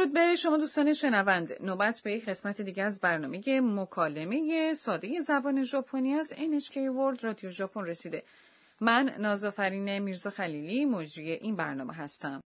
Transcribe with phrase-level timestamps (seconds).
[0.00, 5.62] درود به شما دوستان شنونده نوبت به یک قسمت دیگه از برنامه مکالمه ساده زبان
[5.62, 8.22] ژاپنی از NHK World رادیو ژاپن رسیده
[8.80, 12.40] من نازافرین میرزا خلیلی مجری این برنامه هستم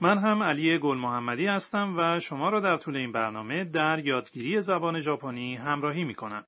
[0.00, 4.62] من هم علی گل محمدی هستم و شما را در طول این برنامه در یادگیری
[4.62, 6.44] زبان ژاپنی همراهی می کنم.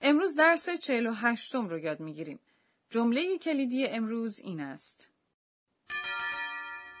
[0.00, 2.38] امروز درس 48 رو یاد می گیریم.
[2.90, 5.12] جمله کلیدی امروز این است.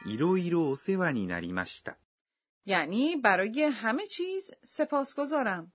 [0.04, 1.26] いろいろお世話に
[2.66, 5.72] یعنی برای همه چیز سپاسگزارم.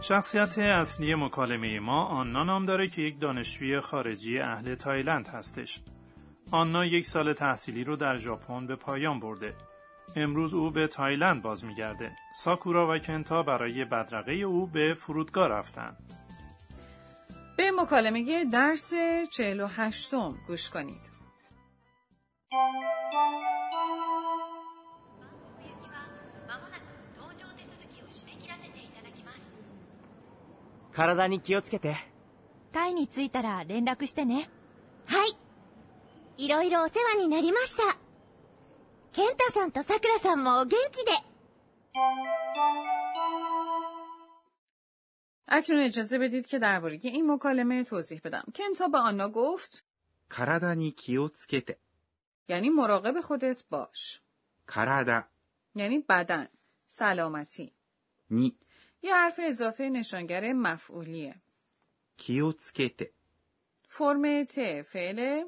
[0.00, 5.80] شخصیت اصلی مکالمه ما آنا نام داره که یک دانشجوی خارجی اهل تایلند هستش.
[6.50, 9.54] آنا یک سال تحصیلی رو در ژاپن به پایان برده.
[10.16, 12.16] امروز او به تایلند باز میگرده.
[12.36, 15.96] ساکورا و کنتا برای بدرقه او به فرودگاه رفتن.
[17.56, 18.92] به مکالمه درس
[19.30, 20.14] 48
[20.46, 21.13] گوش کنید.
[30.93, 31.95] 体に気をつけて。
[32.71, 34.49] タイに着いたら連絡してね
[35.07, 35.37] はい
[36.37, 37.97] いろいろお世話になりました
[39.11, 41.11] 健太さんとさくらさんもお元気で
[45.51, 48.43] اکنون اجازه بدید که درباره این مکالمه توضیح بدم.
[48.55, 49.83] کنتا به آنا گفت
[50.29, 51.79] 体に気をつけて。
[52.47, 54.21] یعنی مراقب خودت باش.
[54.67, 55.23] 体
[55.75, 56.47] یعنی بدن،
[56.87, 57.73] سلامتی.
[58.29, 58.55] に
[59.04, 61.34] یه حرف اضافه نشانگر مفعولیه.
[62.16, 63.10] کیوتسکته
[63.88, 65.44] فرم ت فعل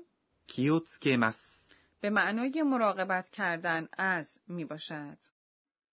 [0.47, 5.19] کیوتسکمس به معنای مراقبت کردن از می باشد.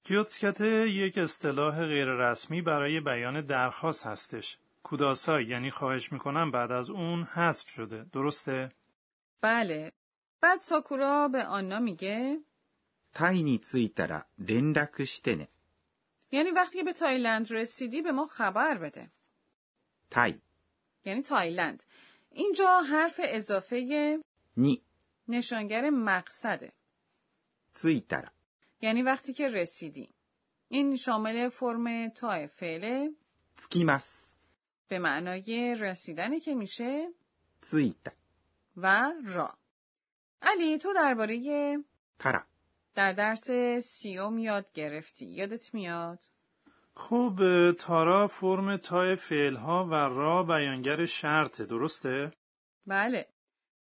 [0.04, 4.58] 気をつけて یک اصطلاح غیر رسمی برای بیان درخواست هستش.
[4.84, 8.04] ください یعنی خواهش می‌کنم بعد از اون حذف شده.
[8.04, 8.72] درسته؟
[9.42, 9.92] بله.
[10.42, 12.40] بعد ساکورا به آنا میگه
[13.14, 14.26] タイに着いたら
[15.06, 15.48] 知らせて
[16.34, 19.12] یعنی وقتی که به تایلند رسیدی به ما خبر بده.
[20.10, 20.42] タイ
[21.06, 21.84] یعنی تایلند.
[22.32, 24.20] اینجا حرف اضافه
[24.58, 24.84] に
[25.28, 26.74] نشانگر مقصده.
[27.74, 28.30] تسیتارا
[28.82, 30.14] یعنی وقتی که رسیدی.
[30.68, 33.14] این شامل فرم تای فعل
[33.58, 34.38] تسکیماس
[34.88, 37.14] به معنای رسیدن که میشه
[37.62, 38.12] تسیتا
[38.78, 39.58] و را.
[40.42, 41.78] علی تو درباره
[42.20, 42.53] تارا
[42.95, 43.51] در درس
[43.83, 45.27] سیوم یاد گرفتی.
[45.27, 46.25] یادت میاد؟
[46.95, 51.67] خب تارا فرم تای فعلها و را بیانگر شرطه.
[51.67, 52.33] درسته؟
[52.87, 53.29] بله.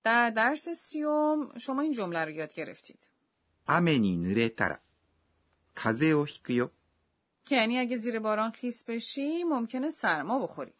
[0.04, 3.10] در درس سیوم شما این جمله رو یاد گرفتید.
[3.70, 4.80] 雨に濡れたら
[5.74, 6.70] 風邪をひくよ。
[7.44, 10.74] که یعنی اگه زیر باران خیس بشی ممکنه سرما بخوری.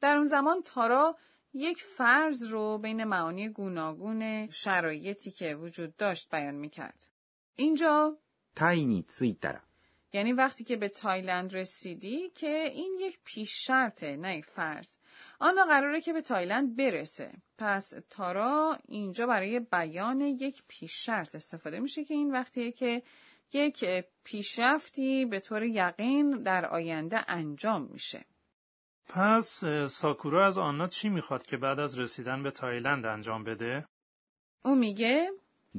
[0.00, 1.16] در اون زمان تارا
[1.52, 7.08] یک فرض رو بین معانی گوناگون شرایطی که وجود داشت بیان میکرد.
[7.55, 8.17] اینجا.
[8.55, 9.05] تای نی
[10.13, 14.97] یعنی وقتی که به تایلند رسیدی که این یک پیش شرطه نه فرض.
[15.39, 17.31] آنها قراره که به تایلند برسه.
[17.57, 23.03] پس تارا اینجا برای بیان یک پیش شرط استفاده میشه که این وقتیه که
[23.53, 23.85] یک
[24.23, 28.25] پیشرفتی به طور یقین در آینده انجام میشه.
[29.09, 33.87] پس ساکورا از آنا چی می‌خواد که بعد از رسیدن به تایلند انجام بده؟
[34.65, 35.31] او میگه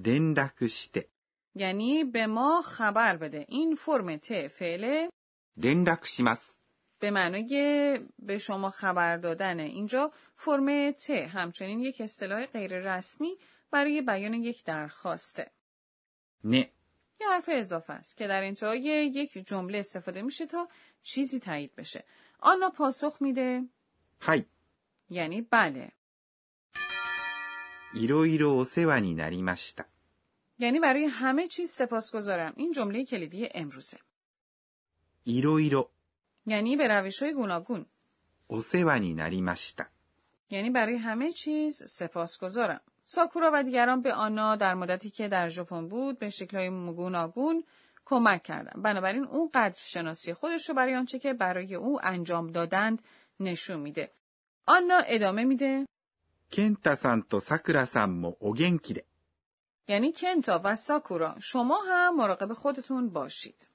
[0.04, 1.08] دندکشته.
[1.56, 3.44] یعنی به ما خبر بده.
[3.49, 5.11] این فرم ت فعله
[5.56, 6.59] لندکشیمس
[6.99, 13.39] به معنای به شما خبر دادن اینجا فرم ت همچنین یک اصطلاح غیر رسمی
[13.71, 15.50] برای بیان یک درخواسته.
[16.44, 16.71] نه.
[17.21, 18.81] یه حرف اضافه است که در انتهای
[19.15, 20.69] یک جمله استفاده میشه تا
[21.03, 22.05] چیزی تایید بشه.
[22.41, 23.62] آنا پاسخ میده.
[24.21, 24.44] های.
[25.11, 25.93] یعنی بله.
[27.94, 29.15] ایرو ایرو اوسوا نی
[30.59, 32.53] یعنی برای همه چیز سپاسگزارم.
[32.56, 33.99] این جمله کلیدی امروزه.
[35.25, 35.91] ایرو ایرو
[36.47, 37.87] یعنی به روش های گوناگون.
[38.47, 39.17] اوسوانی
[40.50, 42.81] یعنی برای همه چیز سپاسگزارم.
[43.05, 47.64] ساکورا و دیگران به آنا در مدتی که در ژاپن بود به شکل‌های گوناگون
[48.05, 48.82] کمک کردند.
[48.82, 53.03] بنابراین او قدر شناسی خودش رو برای آنچه که برای او انجام دادند
[53.41, 54.12] نشون میده.
[54.67, 55.87] آنا ادامه میده.
[56.53, 59.03] کنتا سان تو ساکورا سان مو اوگنکی
[59.88, 63.69] یعنی کنتا و ساکورا شما هم مراقب خودتون باشید.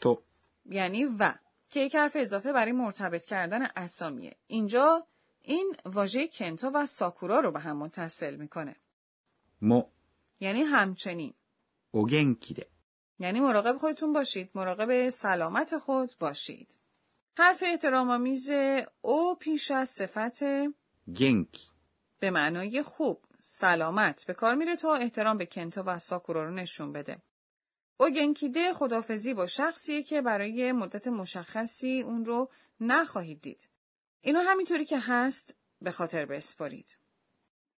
[0.00, 0.22] تو.
[0.66, 1.34] یعنی و.
[1.70, 4.36] که یک حرف اضافه برای مرتبط کردن اسامیه.
[4.46, 5.06] اینجا
[5.42, 8.76] این واژه کنتا و ساکورا رو به هم متصل می‌کنه.
[9.62, 9.82] مو.
[10.40, 11.34] یعنی همچنین.
[11.90, 12.66] او اوگنکیده.
[13.18, 14.50] یعنی مراقب خودتون باشید.
[14.54, 16.78] مراقب سلامت خود باشید.
[17.38, 18.50] حرف احترام آمیز
[19.00, 20.42] او پیش از صفت
[21.16, 21.68] گنکی.
[22.20, 23.25] به معنای خوب.
[23.48, 27.18] سلامت به کار میره تا احترام به کنتا و ساکورا رو نشون بده.
[27.96, 32.50] اوگنکیده خدافزی با شخصیه که برای مدت مشخصی اون رو
[32.80, 33.70] نخواهید دید.
[34.20, 36.98] اینو همینطوری که هست به خاطر بسپارید.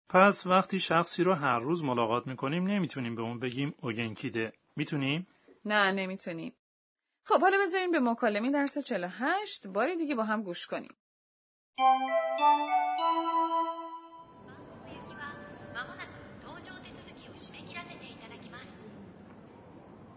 [0.09, 4.53] پس وقتی شخصی رو هر روز ملاقات می‌کنیم نمی‌تونیم به اون بگیم اوگنکیده.
[4.75, 5.27] می‌تونیم؟
[5.65, 6.55] نه نمی‌تونیم.
[7.23, 10.95] خب حالا بذاریم به مکالمه درس 48 باری دیگه با هم گوش کنیم.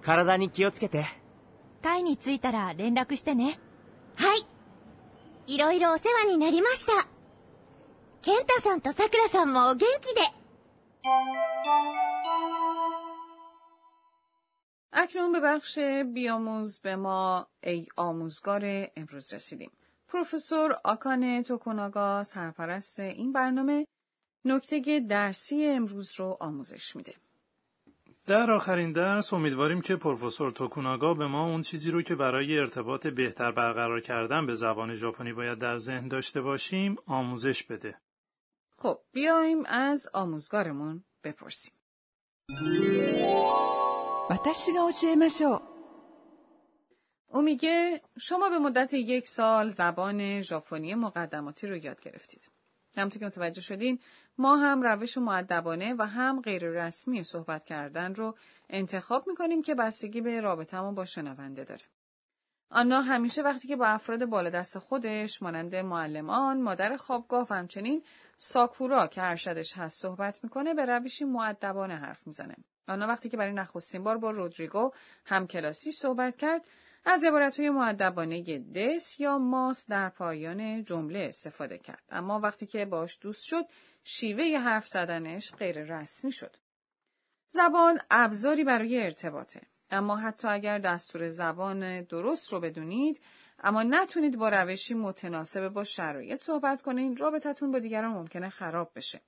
[0.01, 1.05] 体に気をつけて。
[1.85, 3.59] タイに着いたら連絡してね
[4.15, 7.07] はいいろいろお世話になりました
[8.23, 10.21] ケンタさんとさくらさんもお元気で
[14.97, 15.79] اکنون به بخش
[16.13, 19.71] بیاموز به ما ای آموزگار امروز رسیدیم.
[20.07, 23.85] پروفسور آکانه توکوناگا سرپرست این برنامه
[24.45, 27.15] نکته درسی امروز رو آموزش میده.
[28.30, 33.06] در آخرین درس امیدواریم که پروفسور توکوناگا به ما اون چیزی رو که برای ارتباط
[33.06, 37.98] بهتر برقرار کردن به زبان ژاپنی باید در ذهن داشته باشیم آموزش بده.
[38.70, 41.74] خب بیایم از آموزگارمون بپرسیم.
[47.28, 52.59] او میگه شما به مدت یک سال زبان ژاپنی مقدماتی رو یاد گرفتید.
[52.96, 53.98] همونطور که متوجه شدین
[54.38, 58.36] ما هم روش معدبانه و هم غیر رسمی صحبت کردن رو
[58.70, 61.84] انتخاب می‌کنیم که بستگی به رابطمون با شنونده داره.
[62.70, 68.04] آنا همیشه وقتی که با افراد بالا دست خودش مانند معلمان، مادر خوابگاه و همچنین
[68.36, 72.54] ساکورا که ارشدش هست صحبت می‌کنه به روشی معدبانه حرف می‌زنه.
[72.88, 74.90] آنا وقتی که برای نخستین بار با رودریگو
[75.26, 76.66] هم کلاسی صحبت کرد
[77.04, 82.02] از عبارتهای معدبانه دس یا ماس در پایان جمله استفاده کرد.
[82.10, 83.64] اما وقتی که باش دوست شد
[84.04, 86.56] شیوه ی حرف زدنش غیر رسمی شد.
[87.48, 89.60] زبان ابزاری برای ارتباطه.
[89.90, 93.20] اما حتی اگر دستور زبان درست رو بدونید
[93.58, 99.20] اما نتونید با روشی متناسب با شرایط صحبت کنین رابطتون با دیگران ممکنه خراب بشه.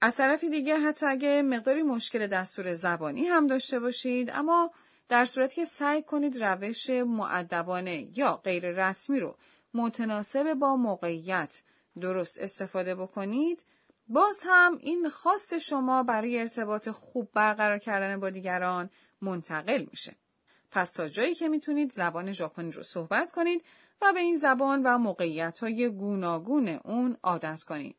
[0.00, 4.70] از طرفی دیگه حتی اگه مقداری مشکل دستور زبانی هم داشته باشید اما
[5.08, 9.36] در صورتی که سعی کنید روش معدبانه یا غیر رسمی رو
[9.74, 11.62] متناسب با موقعیت
[12.00, 13.64] درست استفاده بکنید
[14.08, 20.16] باز هم این خواست شما برای ارتباط خوب برقرار کردن با دیگران منتقل میشه.
[20.70, 23.64] پس تا جایی که می‌تونید زبان ژاپنی رو صحبت کنید
[24.02, 27.96] و به این زبان و موقعیت های گوناگون اون عادت کنید.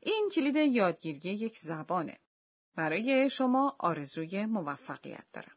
[0.00, 2.18] این کلید یادگیری یک زبانه.
[2.76, 5.55] برای شما آرزوی موفقیت دارم.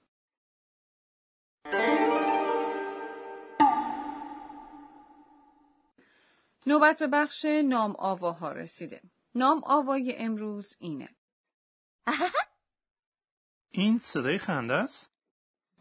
[6.67, 9.01] نوبت به بخش نام آواها رسیده.
[9.35, 11.09] نام آوای امروز اینه.
[13.71, 15.09] این صدای خنده است؟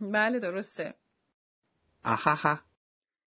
[0.00, 0.94] بله درسته.
[2.04, 2.60] آهاها.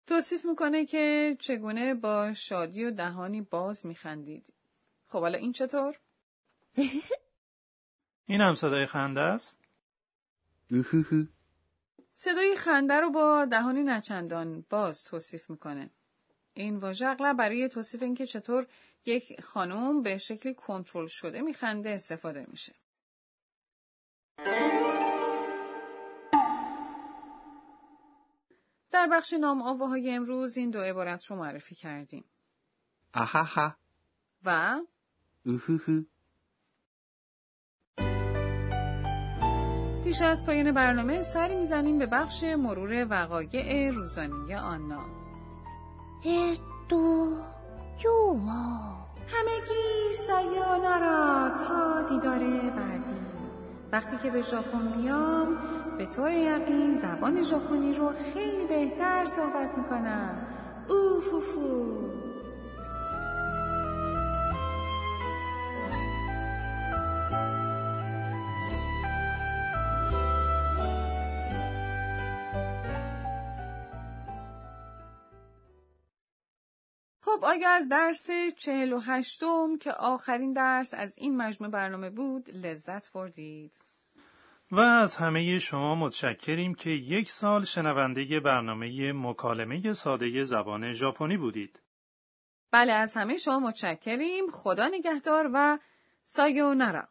[0.07, 4.53] توصیف می‌کنه که چگونه با شادی و دهانی باز میخندید.
[5.07, 5.99] خب حالا این چطور؟
[8.25, 9.59] این هم صدای خنده است؟
[12.13, 15.89] صدای خنده رو با دهانی نچندان باز توصیف می‌کنه.
[16.53, 18.67] این واژه اغلب برای توصیف اینکه چطور
[19.05, 22.73] یک خانم به شکلی کنترل شده میخنده استفاده میشه.
[28.91, 32.25] در بخش نام آواهای امروز این دو عبارت رو معرفی کردیم.
[33.13, 33.75] آهاها
[34.45, 34.79] و
[35.45, 36.01] اوهوهو
[40.03, 44.99] پیش از پایان برنامه سری می‌زنیم به بخش مرور وقایع روزانه آنا.
[46.89, 47.29] دو
[49.27, 53.13] همگی سایانارا تا دیدار بعدی.
[53.91, 55.47] وقتی که به ژاپن میام
[55.97, 60.47] به طور یقین زبان ژاپنی رو خیلی بهتر صحبت می‌کنم.
[60.89, 62.22] اوفوفو.
[77.33, 82.49] خب آیا از درس چهل و هشتم که آخرین درس از این مجموعه برنامه بود
[82.49, 83.79] لذت بردید؟
[84.71, 91.81] و از همه شما متشکریم که یک سال شنونده برنامه مکالمه ساده زبان ژاپنی بودید.
[92.71, 95.79] بله از همه شما متشکریم خدا نگهدار و
[96.23, 97.07] سایونارا